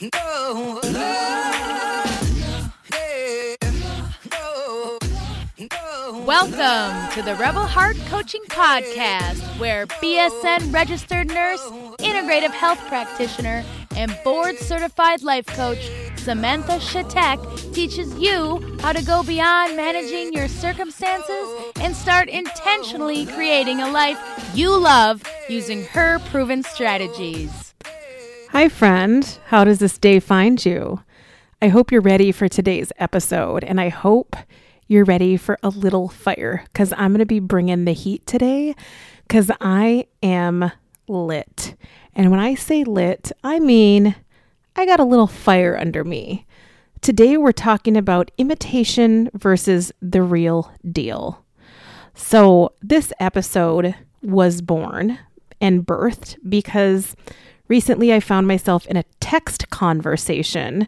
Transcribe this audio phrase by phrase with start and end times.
[0.00, 1.60] no, no.
[6.24, 11.62] Welcome to the Rebel Heart Coaching Podcast, where BSN registered nurse,
[11.98, 13.64] integrative health practitioner,
[13.96, 20.48] and board certified life coach Samantha Shatek teaches you how to go beyond managing your
[20.48, 24.18] circumstances and start intentionally creating a life
[24.54, 27.69] you love using her proven strategies.
[28.52, 29.38] Hi, friend.
[29.46, 31.04] How does this day find you?
[31.62, 34.34] I hope you're ready for today's episode, and I hope
[34.88, 38.74] you're ready for a little fire because I'm going to be bringing the heat today
[39.22, 40.72] because I am
[41.06, 41.76] lit.
[42.12, 44.16] And when I say lit, I mean
[44.74, 46.44] I got a little fire under me.
[47.02, 51.44] Today, we're talking about imitation versus the real deal.
[52.14, 55.20] So, this episode was born
[55.60, 57.14] and birthed because
[57.70, 60.86] recently I found myself in a text conversation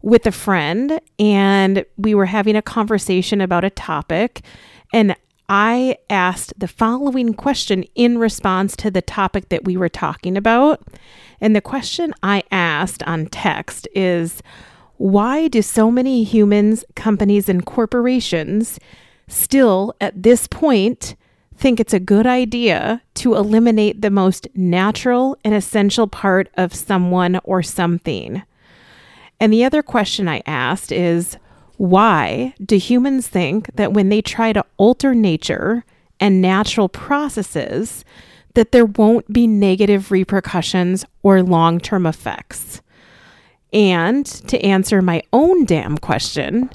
[0.00, 4.40] with a friend, and we were having a conversation about a topic.
[4.92, 5.14] And
[5.48, 10.82] I asked the following question in response to the topic that we were talking about.
[11.40, 14.42] And the question I asked on text is
[14.96, 18.80] why do so many humans, companies, and corporations
[19.28, 21.14] still at this point
[21.62, 27.38] think it's a good idea to eliminate the most natural and essential part of someone
[27.44, 28.42] or something?
[29.38, 31.38] And the other question I asked is
[31.76, 35.84] why do humans think that when they try to alter nature
[36.18, 38.04] and natural processes,
[38.54, 42.82] that there won't be negative repercussions or long term effects.
[43.72, 46.70] And to answer my own damn question,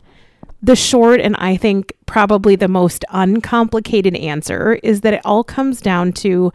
[0.67, 5.81] the short and I think probably the most uncomplicated answer is that it all comes
[5.81, 6.51] down to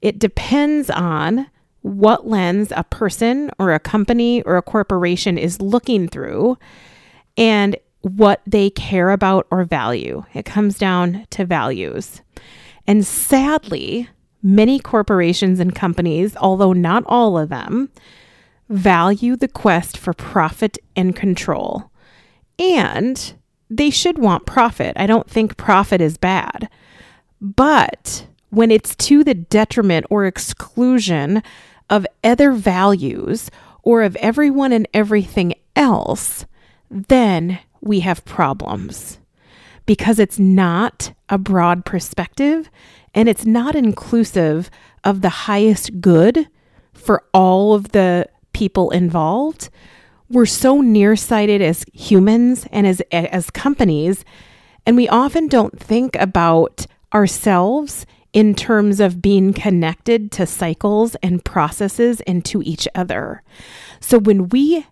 [0.00, 1.46] it depends on
[1.82, 6.56] what lens a person or a company or a corporation is looking through
[7.36, 10.24] and what they care about or value.
[10.34, 12.22] It comes down to values.
[12.86, 14.08] And sadly,
[14.42, 17.90] Many corporations and companies, although not all of them,
[18.68, 21.90] value the quest for profit and control.
[22.58, 23.34] And
[23.70, 24.94] they should want profit.
[24.96, 26.68] I don't think profit is bad.
[27.40, 31.42] But when it's to the detriment or exclusion
[31.90, 33.50] of other values
[33.82, 36.46] or of everyone and everything else,
[36.90, 39.18] then we have problems
[39.86, 42.68] because it's not a broad perspective
[43.14, 44.70] and it's not inclusive
[45.04, 46.48] of the highest good
[46.92, 49.70] for all of the people involved.
[50.30, 54.24] We're so nearsighted as humans and as as companies
[54.88, 61.44] and we often don't think about ourselves in terms of being connected to cycles and
[61.44, 63.42] processes and to each other.
[64.00, 64.86] So when we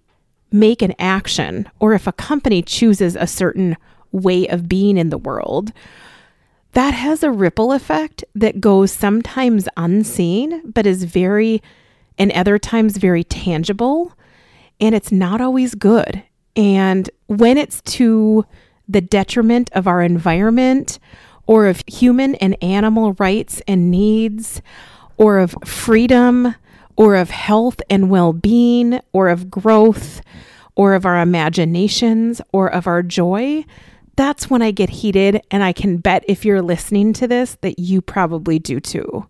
[0.53, 3.79] make an action or if a company chooses a certain
[4.13, 5.73] way of being in the world,
[6.73, 11.63] that has a ripple effect that goes sometimes unseen, but is very,
[12.19, 14.13] and other times very tangible.
[14.81, 16.23] And it's not always good.
[16.55, 18.45] And when it's to
[18.89, 20.99] the detriment of our environment
[21.47, 24.63] or of human and animal rights and needs
[25.17, 26.55] or of freedom
[26.97, 30.23] or of health and well being or of growth
[30.75, 33.65] or of our imaginations or of our joy,
[34.17, 35.43] that's when I get heated.
[35.51, 39.29] And I can bet if you're listening to this that you probably do too.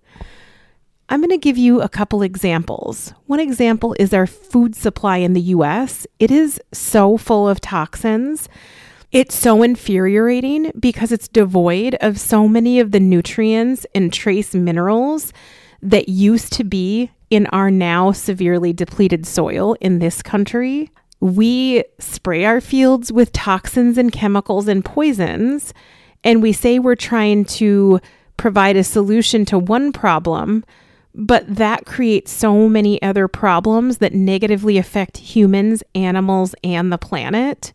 [1.09, 3.15] I'm going to give you a couple examples.
[3.27, 6.06] One example is our food supply in the US.
[6.19, 8.49] It is so full of toxins.
[9.12, 15.33] It's so infuriating because it's devoid of so many of the nutrients and trace minerals
[15.81, 20.91] that used to be in our now severely depleted soil in this country
[21.21, 25.72] we spray our fields with toxins and chemicals and poisons,
[26.22, 28.00] and we say we're trying to
[28.37, 30.65] provide a solution to one problem,
[31.16, 37.72] but that creates so many other problems that negatively affect humans, animals, and the planet.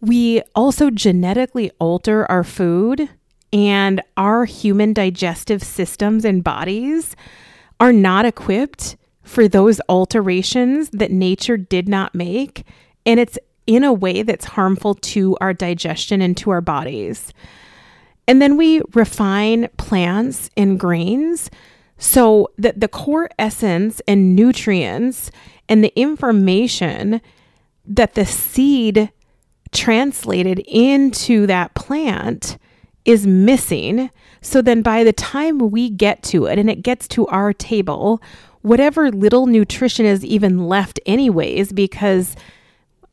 [0.00, 3.08] We also genetically alter our food,
[3.52, 7.16] and our human digestive systems and bodies
[7.80, 12.64] are not equipped for those alterations that nature did not make.
[13.04, 17.32] And it's in a way that's harmful to our digestion and to our bodies.
[18.26, 21.50] And then we refine plants and grains
[22.02, 25.30] so that the core essence and nutrients
[25.68, 27.20] and the information
[27.86, 29.12] that the seed
[29.70, 32.58] translated into that plant
[33.04, 34.10] is missing.
[34.40, 38.20] So then by the time we get to it and it gets to our table,
[38.62, 42.34] whatever little nutrition is even left, anyways, because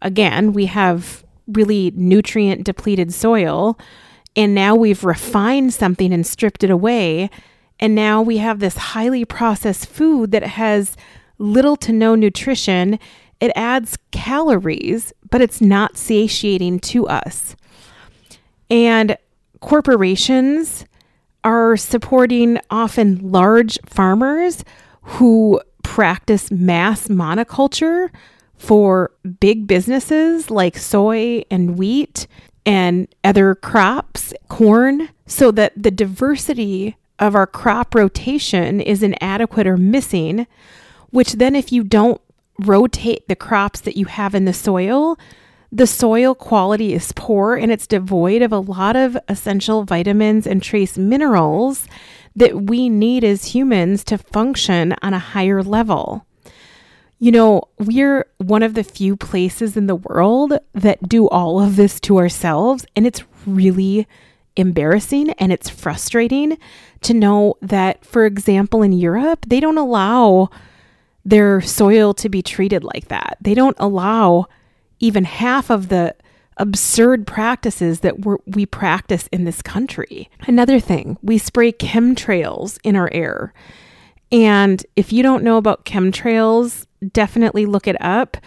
[0.02, 3.78] again, we have really nutrient depleted soil.
[4.36, 7.30] And now we've refined something and stripped it away.
[7.80, 10.98] And now we have this highly processed food that has
[11.38, 13.00] little to no nutrition.
[13.40, 17.56] It adds calories, but it's not satiating to us.
[18.70, 19.18] And
[19.62, 20.86] corporations
[21.44, 24.66] are supporting often large farmers
[25.02, 28.10] who practice mass monoculture
[28.58, 32.28] for big businesses like soy and wheat
[32.66, 39.78] and other crops, corn, so that the diversity of our crop rotation is inadequate or
[39.78, 40.48] missing,
[41.10, 42.22] which then, if you don't
[42.60, 45.18] rotate the crops that you have in the soil,
[45.72, 50.64] the soil quality is poor and it's devoid of a lot of essential vitamins and
[50.64, 51.88] trace minerals
[52.36, 56.26] that we need as humans to function on a higher level.
[57.20, 61.76] You know, we're one of the few places in the world that do all of
[61.76, 64.08] this to ourselves, and it's really
[64.56, 66.58] embarrassing and it's frustrating
[67.02, 70.50] to know that, for example, in Europe, they don't allow
[71.24, 73.38] their soil to be treated like that.
[73.42, 74.48] They don't allow
[75.00, 76.16] even half of the
[76.58, 78.16] absurd practices that
[78.46, 80.30] we practice in this country.
[80.42, 83.54] Another thing, we spray chemtrails in our air.
[84.32, 88.38] And if you don't know about chemtrails, definitely look it up.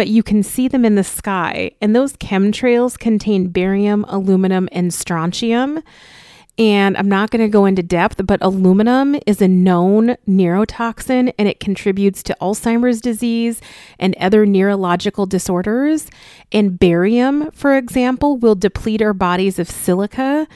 [0.00, 1.72] But you can see them in the sky.
[1.82, 5.82] And those chemtrails contain barium, aluminum, and strontium.
[6.56, 11.46] And I'm not going to go into depth, but aluminum is a known neurotoxin and
[11.46, 13.60] it contributes to Alzheimer's disease
[13.98, 16.08] and other neurological disorders.
[16.50, 20.48] And barium, for example, will deplete our bodies of silica.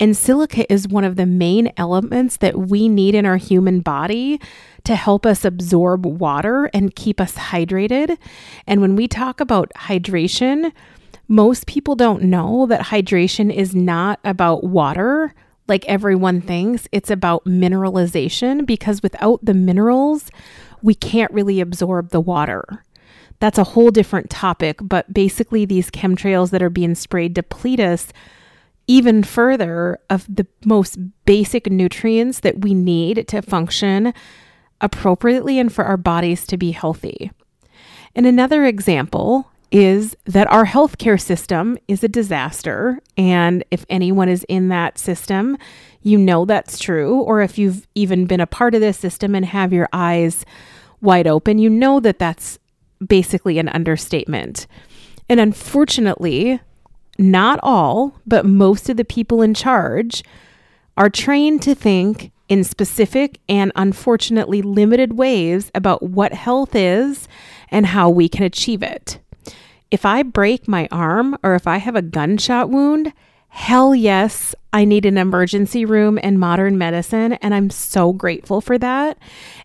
[0.00, 4.40] And silica is one of the main elements that we need in our human body
[4.84, 8.16] to help us absorb water and keep us hydrated.
[8.66, 10.72] And when we talk about hydration,
[11.26, 15.34] most people don't know that hydration is not about water
[15.66, 16.88] like everyone thinks.
[16.92, 20.30] It's about mineralization because without the minerals,
[20.80, 22.84] we can't really absorb the water.
[23.40, 28.12] That's a whole different topic, but basically, these chemtrails that are being sprayed deplete us
[28.88, 34.12] even further of the most basic nutrients that we need to function
[34.80, 37.30] appropriately and for our bodies to be healthy.
[38.14, 43.00] And another example is that our healthcare system is a disaster.
[43.16, 45.58] And if anyone is in that system,
[46.02, 47.20] you know that's true.
[47.20, 50.46] Or if you've even been a part of this system and have your eyes
[51.02, 52.58] wide open, you know that that's
[53.06, 54.66] basically an understatement.
[55.28, 56.60] And unfortunately,
[57.18, 60.22] not all, but most of the people in charge
[60.96, 67.28] are trained to think in specific and unfortunately limited ways about what health is
[67.70, 69.18] and how we can achieve it.
[69.90, 73.12] If I break my arm or if I have a gunshot wound,
[73.48, 77.34] hell yes, I need an emergency room and modern medicine.
[77.34, 79.18] And I'm so grateful for that.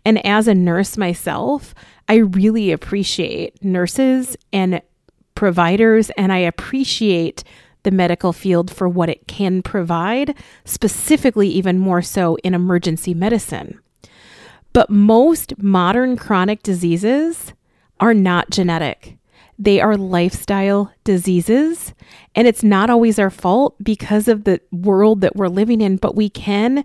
[0.06, 1.74] And as a nurse myself,
[2.08, 4.82] I really appreciate nurses and
[5.35, 7.44] providers, and I appreciate
[7.83, 10.35] the medical field for what it can provide,
[10.65, 13.80] specifically, even more so in emergency medicine.
[14.71, 17.53] But most modern chronic diseases
[18.00, 19.18] are not genetic.
[19.59, 21.94] They are lifestyle diseases,
[22.33, 26.16] and it's not always our fault because of the world that we're living in, but
[26.16, 26.83] we can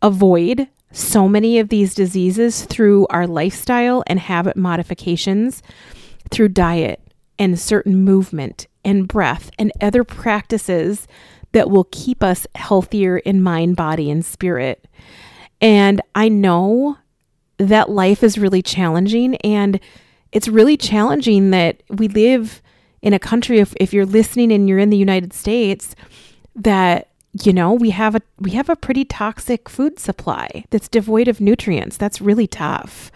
[0.00, 5.62] avoid so many of these diseases through our lifestyle and habit modifications,
[6.30, 7.00] through diet
[7.40, 11.08] and certain movement and breath and other practices
[11.52, 14.86] that will keep us healthier in mind, body, and spirit.
[15.60, 16.98] And I know
[17.56, 19.80] that life is really challenging and
[20.32, 22.62] it's really challenging that we live
[23.02, 25.96] in a country if, if you're listening and you're in the United States
[26.54, 27.08] that
[27.44, 31.40] you know we have a we have a pretty toxic food supply that's devoid of
[31.40, 33.12] nutrients that's really tough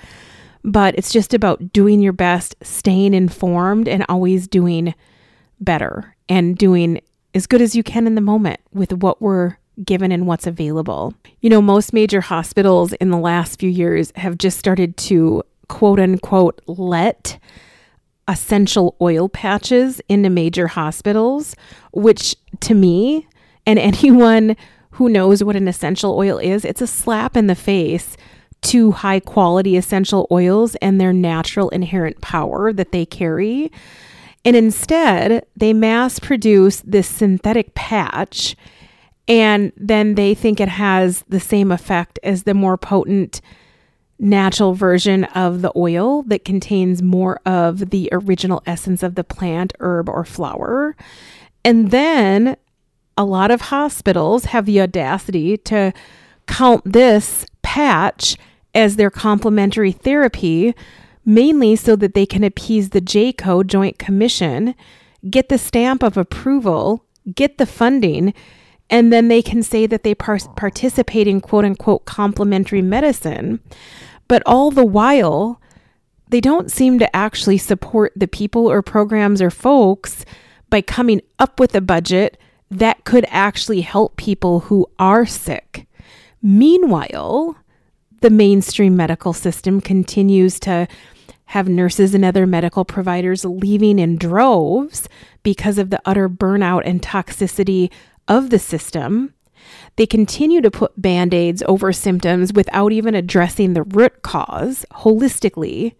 [0.64, 4.94] but it's just about doing your best staying informed and always doing
[5.60, 7.00] better and doing
[7.34, 11.14] as good as you can in the moment with what we're given and what's available.
[11.40, 16.00] You know, most major hospitals in the last few years have just started to quote
[16.00, 17.38] unquote let
[18.26, 21.54] essential oil patches into major hospitals,
[21.92, 23.26] which to me
[23.66, 24.56] and anyone
[24.92, 28.16] who knows what an essential oil is, it's a slap in the face
[28.64, 33.70] to high quality essential oils and their natural inherent power that they carry.
[34.44, 38.56] And instead, they mass produce this synthetic patch,
[39.26, 43.40] and then they think it has the same effect as the more potent
[44.18, 49.72] natural version of the oil that contains more of the original essence of the plant,
[49.80, 50.94] herb, or flower.
[51.64, 52.56] And then
[53.16, 55.92] a lot of hospitals have the audacity to
[56.46, 58.36] count this patch
[58.74, 60.74] as their complementary therapy,
[61.24, 64.74] mainly so that they can appease the JCO Joint Commission,
[65.30, 67.04] get the stamp of approval,
[67.34, 68.34] get the funding,
[68.90, 73.60] and then they can say that they par- participate in quote unquote complementary medicine.
[74.28, 75.60] But all the while,
[76.28, 80.24] they don't seem to actually support the people or programs or folks
[80.70, 82.38] by coming up with a budget
[82.70, 85.86] that could actually help people who are sick.
[86.42, 87.56] Meanwhile,
[88.24, 90.88] the mainstream medical system continues to
[91.44, 95.10] have nurses and other medical providers leaving in droves
[95.42, 97.92] because of the utter burnout and toxicity
[98.26, 99.34] of the system.
[99.96, 105.94] They continue to put band aids over symptoms without even addressing the root cause holistically.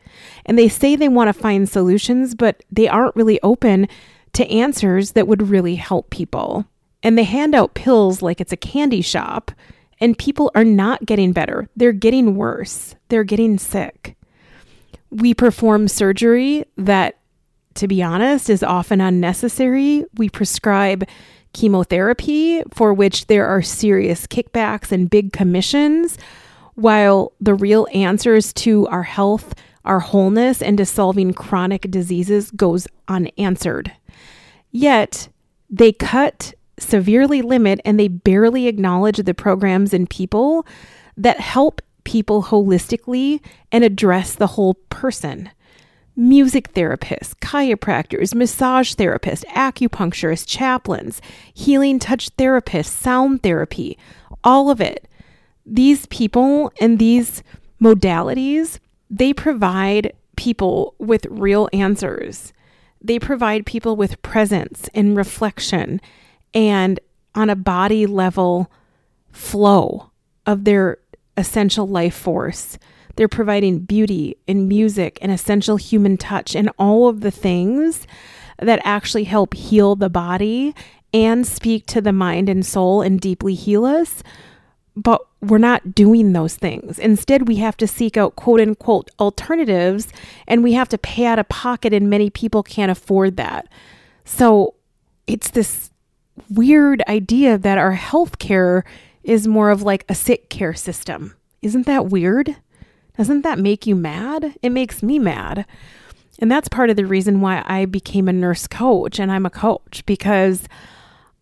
[0.47, 3.87] And they say they want to find solutions, but they aren't really open
[4.33, 6.65] to answers that would really help people.
[7.03, 9.51] And they hand out pills like it's a candy shop,
[10.01, 11.69] and people are not getting better.
[11.77, 12.95] They're getting worse.
[13.09, 14.17] They're getting sick.
[15.11, 17.19] We perform surgery that,
[17.75, 20.05] to be honest, is often unnecessary.
[20.17, 21.05] We prescribe
[21.53, 26.19] chemotherapy for which there are serious kickbacks and big commissions,
[26.75, 32.89] while the real answers to our health, our wholeness, and to solving chronic diseases goes
[33.07, 33.93] unanswered.
[34.73, 35.29] Yet,
[35.71, 40.67] they cut, severely limit, and they barely acknowledge the programs and people
[41.17, 43.41] that help people holistically
[43.73, 45.51] and address the whole person
[46.17, 51.21] music therapists, chiropractors, massage therapists, acupuncturists, chaplains,
[51.53, 53.99] healing touch therapists, sound therapy,
[54.45, 55.09] all of it.
[55.67, 57.43] These people and these
[57.83, 58.79] modalities,
[59.11, 62.53] they provide people with real answers.
[63.01, 66.01] They provide people with presence and reflection
[66.55, 67.01] and
[67.35, 68.71] on a body level
[69.33, 70.11] flow
[70.47, 70.99] of their
[71.37, 72.79] essential life force
[73.17, 78.07] they're providing beauty and music and essential human touch and all of the things
[78.59, 80.75] that actually help heal the body
[81.13, 84.23] and speak to the mind and soul and deeply heal us.
[84.97, 86.99] But we're not doing those things.
[86.99, 90.09] Instead, we have to seek out quote unquote alternatives
[90.47, 93.69] and we have to pay out of pocket, and many people can't afford that.
[94.25, 94.75] So
[95.27, 95.91] it's this
[96.51, 98.83] weird idea that our healthcare
[99.23, 101.35] is more of like a sick care system.
[101.63, 102.57] Isn't that weird?
[103.17, 104.55] Doesn't that make you mad?
[104.63, 105.67] It makes me mad.
[106.41, 109.51] And that's part of the reason why I became a nurse coach and I'm a
[109.51, 110.69] coach because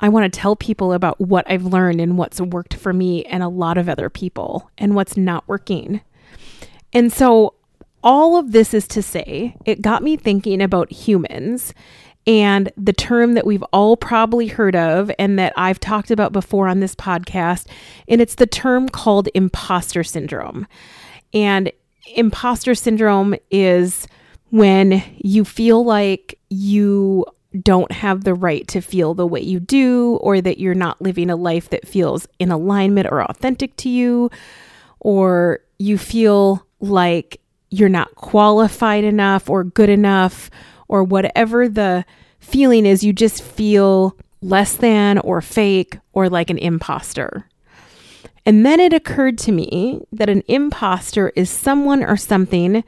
[0.00, 3.42] I want to tell people about what I've learned and what's worked for me and
[3.42, 6.02] a lot of other people and what's not working.
[6.92, 7.54] And so,
[8.04, 11.72] all of this is to say, it got me thinking about humans
[12.26, 16.68] and the term that we've all probably heard of and that I've talked about before
[16.68, 17.66] on this podcast.
[18.08, 20.66] And it's the term called imposter syndrome.
[21.34, 21.72] And
[22.14, 24.06] imposter syndrome is
[24.50, 27.24] when you feel like you
[27.60, 31.28] don't have the right to feel the way you do, or that you're not living
[31.28, 34.30] a life that feels in alignment or authentic to you,
[35.00, 40.50] or you feel like you're not qualified enough or good enough,
[40.92, 42.04] or whatever the
[42.38, 47.46] feeling is, you just feel less than or fake or like an imposter.
[48.44, 52.84] And then it occurred to me that an imposter is someone or something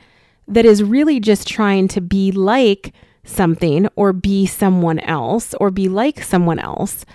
[0.47, 2.93] that is really just trying to be like
[3.25, 7.07] something or be someone else or be like someone else.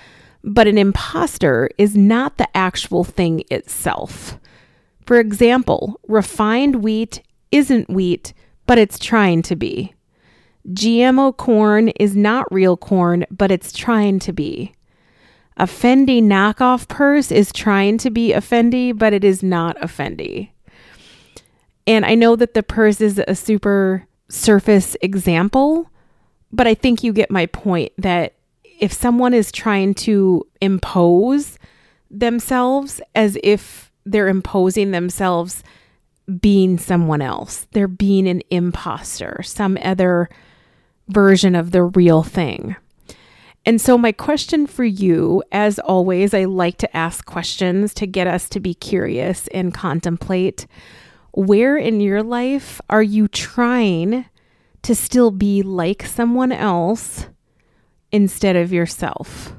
[0.44, 4.40] But an imposter is not the actual thing itself.
[5.06, 8.34] For example, refined wheat isn't wheat,
[8.66, 9.94] but it's trying to be.
[10.68, 14.74] GMO corn is not real corn, but it's trying to be.
[15.58, 19.88] A Fendi knockoff purse is trying to be a Fendi, but it is not a
[19.88, 20.52] Fendi.
[21.86, 25.90] And I know that the purse is a super surface example,
[26.52, 28.36] but I think you get my point that
[28.80, 31.58] if someone is trying to impose
[32.10, 35.64] themselves as if they're imposing themselves
[36.40, 40.30] being someone else, they're being an imposter, some other
[41.10, 42.76] version of the real thing.
[43.66, 48.26] And so, my question for you, as always, I like to ask questions to get
[48.26, 50.66] us to be curious and contemplate
[51.32, 54.26] where in your life are you trying
[54.82, 57.28] to still be like someone else
[58.12, 59.54] instead of yourself?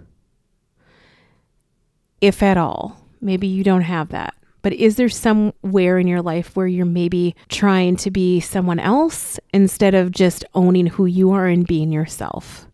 [2.20, 2.96] If at all.
[3.20, 7.34] Maybe you don't have that, but is there somewhere in your life where you're maybe
[7.48, 12.66] trying to be someone else instead of just owning who you are and being yourself?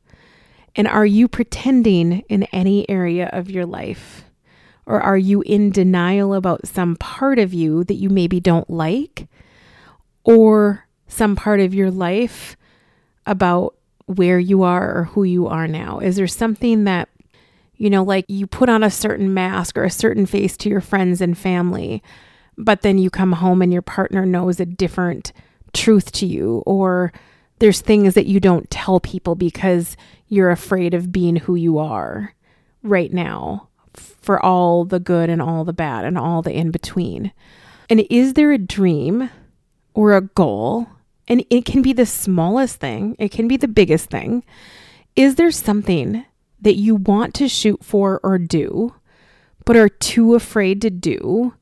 [0.75, 4.25] And are you pretending in any area of your life?
[4.85, 9.27] Or are you in denial about some part of you that you maybe don't like?
[10.25, 12.57] Or some part of your life
[13.27, 13.75] about
[14.07, 15.99] where you are or who you are now?
[15.99, 17.09] Is there something that
[17.77, 20.81] you know, like you put on a certain mask or a certain face to your
[20.81, 22.03] friends and family,
[22.57, 25.33] but then you come home and your partner knows a different
[25.73, 27.13] truth to you, or
[27.59, 29.97] there's things that you don't tell people because
[30.29, 32.35] you're afraid of being who you are
[32.83, 37.33] right now for all the good and all the bad and all the in between.
[37.89, 39.31] And is there a dream
[39.95, 40.87] or a goal?
[41.29, 44.45] And it can be the smallest thing, it can be the biggest thing.
[45.15, 46.25] Is there something
[46.67, 48.93] that you want to shoot for or do,
[49.65, 51.55] but are too afraid to do.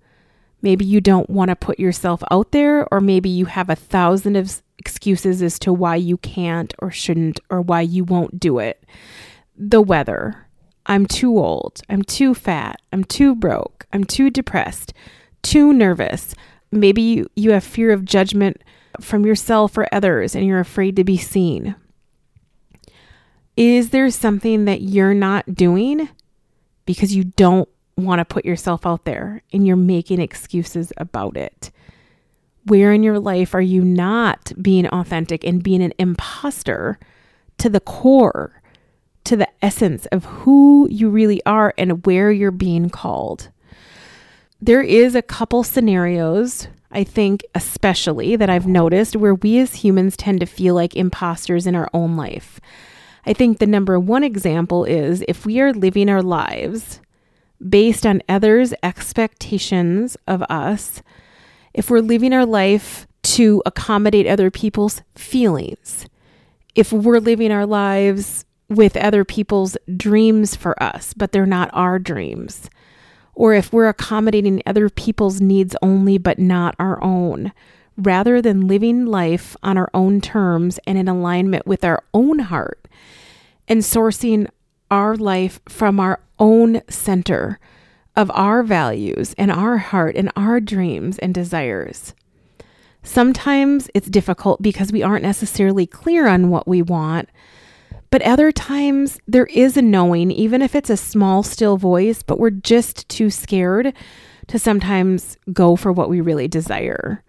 [0.63, 4.35] Maybe you don't want to put yourself out there, or maybe you have a thousand
[4.37, 8.83] of excuses as to why you can't or shouldn't or why you won't do it.
[9.59, 10.47] The weather.
[10.87, 11.83] I'm too old.
[11.91, 12.81] I'm too fat.
[12.91, 13.85] I'm too broke.
[13.93, 14.95] I'm too depressed.
[15.43, 16.35] Too nervous.
[16.73, 18.63] Maybe you, you have fear of judgment
[19.03, 21.77] from yourself or others and you're afraid to be seen.
[23.57, 26.09] Is there something that you're not doing
[26.87, 31.71] because you don't want to put yourself out there and you're making excuses about it?
[32.67, 36.99] Where in your life are you not being authentic and being an imposter
[37.59, 38.61] to the core,
[39.25, 43.51] to the essence of who you really are and where you're being called?
[44.61, 50.17] There is a couple scenarios, I think, especially that I've noticed where we as humans
[50.17, 52.61] tend to feel like imposters in our own life.
[53.26, 57.00] I think the number one example is if we are living our lives
[57.66, 61.02] based on others' expectations of us,
[61.73, 66.07] if we're living our life to accommodate other people's feelings,
[66.75, 71.99] if we're living our lives with other people's dreams for us, but they're not our
[71.99, 72.68] dreams,
[73.35, 77.53] or if we're accommodating other people's needs only but not our own,
[77.96, 82.88] rather than living life on our own terms and in alignment with our own heart
[83.68, 84.48] and sourcing
[84.90, 87.59] our life from our own center
[88.16, 92.14] of our values and our heart and our dreams and desires.
[93.02, 97.28] Sometimes it's difficult because we aren't necessarily clear on what we want,
[98.11, 102.38] but other times there is a knowing, even if it's a small, still voice, but
[102.38, 103.92] we're just too scared
[104.46, 107.24] to sometimes go for what we really desire.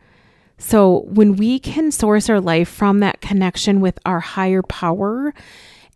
[0.57, 5.33] So, when we can source our life from that connection with our higher power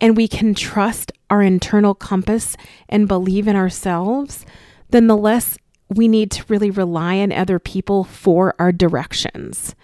[0.01, 2.57] and we can trust our internal compass
[2.89, 4.45] and believe in ourselves,
[4.89, 5.57] then the less
[5.89, 9.75] we need to really rely on other people for our directions.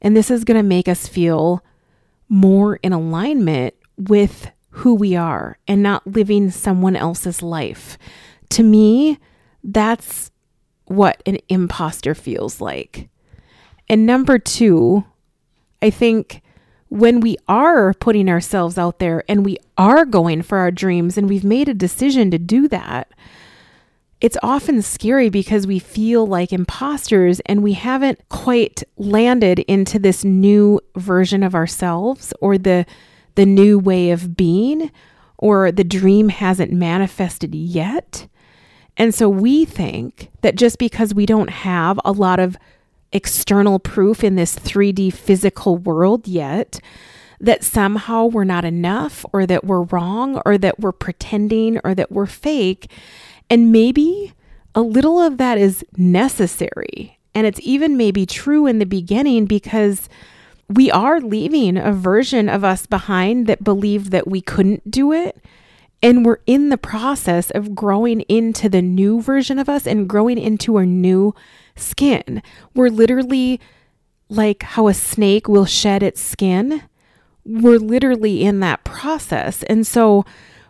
[0.00, 1.64] And this is going to make us feel
[2.28, 7.98] more in alignment with who we are and not living someone else's life.
[8.50, 9.18] To me,
[9.62, 10.30] that's
[10.86, 13.08] what an imposter feels like.
[13.92, 15.04] And number two,
[15.82, 16.40] I think
[16.88, 21.28] when we are putting ourselves out there and we are going for our dreams and
[21.28, 23.12] we've made a decision to do that,
[24.22, 30.24] it's often scary because we feel like imposters and we haven't quite landed into this
[30.24, 32.86] new version of ourselves or the
[33.34, 34.90] the new way of being
[35.36, 38.26] or the dream hasn't manifested yet.
[38.96, 42.56] And so we think that just because we don't have a lot of
[43.12, 46.80] external proof in this 3D physical world yet
[47.42, 52.12] that somehow we're not enough or that we're wrong or that we're pretending or that
[52.12, 52.88] we're fake.
[53.50, 54.32] And maybe
[54.76, 57.18] a little of that is necessary.
[57.34, 60.08] And it's even maybe true in the beginning because
[60.68, 65.44] we are leaving a version of us behind that believed that we couldn't do it.
[66.00, 70.38] And we're in the process of growing into the new version of us and growing
[70.38, 71.34] into our new
[71.76, 72.42] skin.
[72.74, 73.60] We're literally
[74.28, 76.82] like how a snake will shed its skin.
[77.44, 79.62] We're literally in that process.
[79.64, 80.24] And so,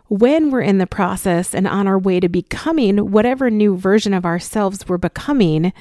[0.09, 4.25] when we're in the process and on our way to becoming whatever new version of
[4.25, 5.73] ourselves we're becoming,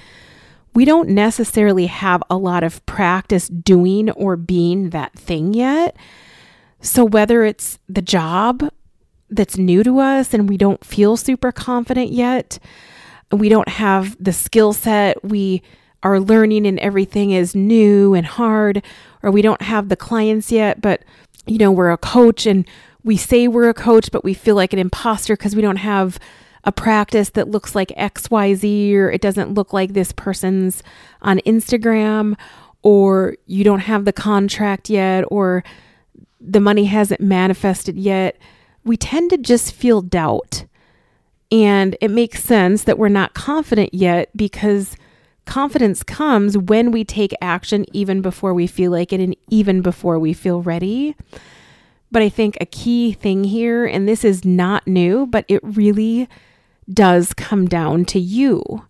[0.74, 5.96] we don't necessarily have a lot of practice doing or being that thing yet.
[6.80, 8.70] So, whether it's the job
[9.28, 12.58] that's new to us and we don't feel super confident yet,
[13.32, 15.62] we don't have the skill set, we
[16.02, 18.82] are learning and everything is new and hard,
[19.22, 21.02] or we don't have the clients yet, but
[21.46, 22.66] you know, we're a coach and
[23.04, 26.18] we say we're a coach, but we feel like an imposter because we don't have
[26.64, 30.82] a practice that looks like XYZ or it doesn't look like this person's
[31.20, 32.36] on Instagram
[32.82, 35.64] or you don't have the contract yet or
[36.40, 38.36] the money hasn't manifested yet,
[38.84, 40.64] we tend to just feel doubt.
[41.52, 44.96] And it makes sense that we're not confident yet because
[45.44, 50.18] confidence comes when we take action even before we feel like it and even before
[50.18, 51.14] we feel ready.
[52.10, 56.26] But I think a key thing here, and this is not new, but it really
[56.90, 58.86] does come down to you.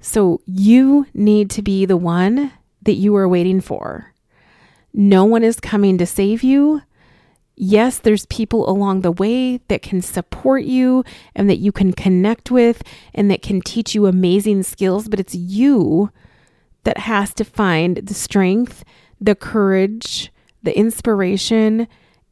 [0.00, 4.12] So you need to be the one that you are waiting for.
[4.92, 6.82] No one is coming to save you.
[7.54, 12.50] Yes, there's people along the way that can support you and that you can connect
[12.50, 12.82] with
[13.14, 16.10] and that can teach you amazing skills, but it's you
[16.84, 18.84] that has to find the strength,
[19.20, 21.86] the courage, the inspiration,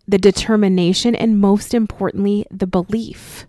[0.08, 3.46] the determination, and most importantly, the belief.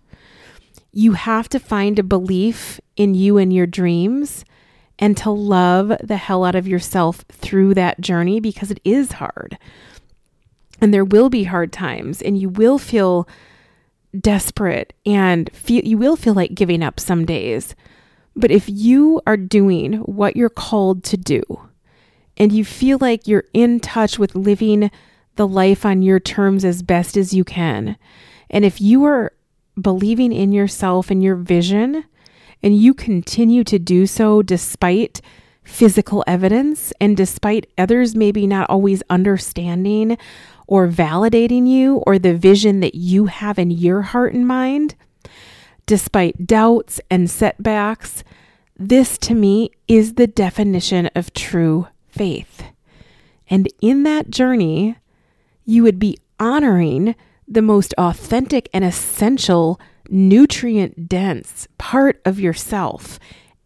[0.92, 4.44] You have to find a belief in you and your dreams
[4.98, 9.58] and to love the hell out of yourself through that journey because it is hard.
[10.82, 13.28] And there will be hard times and you will feel
[14.18, 17.76] desperate and feel you will feel like giving up some days.
[18.34, 21.42] But if you are doing what you're called to do
[22.36, 24.90] and you feel like you're in touch with living
[25.36, 27.96] the life on your terms as best as you can,
[28.50, 29.32] and if you are
[29.80, 32.04] believing in yourself and your vision,
[32.62, 35.20] and you continue to do so despite
[35.64, 40.18] physical evidence and despite others maybe not always understanding
[40.66, 44.94] or validating you or the vision that you have in your heart and mind,
[45.86, 48.24] despite doubts and setbacks,
[48.76, 52.64] this to me is the definition of true faith.
[53.48, 54.96] And in that journey,
[55.64, 57.14] you would be honoring
[57.46, 63.18] the most authentic and essential nutrient dense part of yourself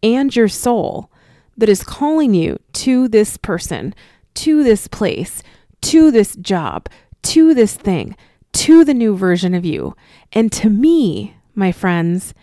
[0.03, 1.09] and your soul
[1.57, 3.95] that is calling you to this person,
[4.35, 5.41] to this place,
[5.81, 6.89] to this job,
[7.23, 8.15] to this thing,
[8.53, 9.95] to the new version of you.
[10.31, 12.33] And to me, my friends,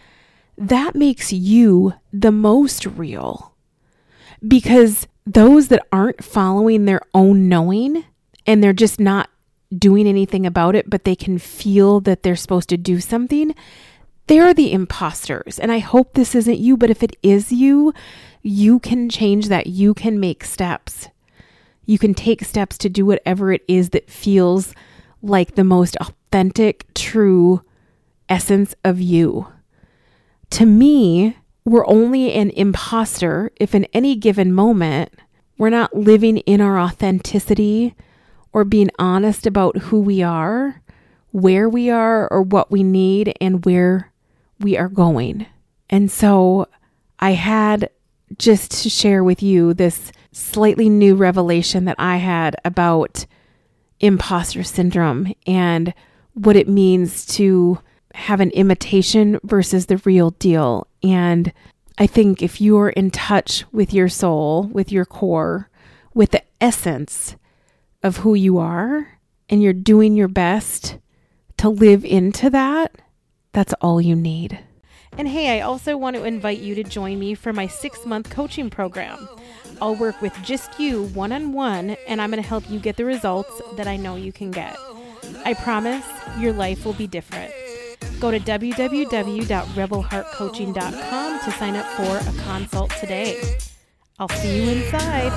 [0.56, 3.54] that makes you the most real.
[4.46, 8.04] Because those that aren't following their own knowing
[8.46, 9.30] and they're just not
[9.76, 13.54] doing anything about it, but they can feel that they're supposed to do something,
[14.26, 15.58] they're the imposters.
[15.58, 17.92] And I hope this isn't you, but if it is you,
[18.42, 19.66] you can change that.
[19.66, 21.08] You can make steps.
[21.86, 24.74] You can take steps to do whatever it is that feels
[25.22, 27.62] like the most authentic, true
[28.28, 29.46] essence of you.
[30.50, 35.12] To me, we're only an imposter if in any given moment
[35.56, 37.94] we're not living in our authenticity
[38.52, 40.80] or being honest about who we are,
[41.32, 44.12] where we are, or what we need, and where
[44.60, 45.46] we are going.
[45.90, 46.68] And so
[47.18, 47.90] I had
[48.38, 53.24] just to share with you this slightly new revelation that I had about
[54.00, 55.94] imposter syndrome and
[56.34, 57.78] what it means to
[58.14, 60.86] have an imitation versus the real deal.
[61.02, 61.52] And
[61.98, 65.70] I think if you're in touch with your soul, with your core,
[66.12, 67.36] with the essence
[68.02, 69.18] of who you are,
[69.48, 70.98] and you're doing your best
[71.58, 72.96] to live into that,
[73.52, 74.58] that's all you need.
[75.16, 78.30] And hey, I also want to invite you to join me for my six month
[78.30, 79.28] coaching program.
[79.80, 82.96] I'll work with just you one on one, and I'm going to help you get
[82.96, 84.76] the results that I know you can get.
[85.44, 86.04] I promise
[86.38, 87.52] your life will be different.
[88.20, 93.56] Go to www.rebelheartcoaching.com to sign up for a consult today.
[94.18, 95.32] I'll see you inside.